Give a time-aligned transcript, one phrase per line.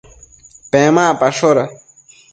[0.71, 1.63] Pemacpashoda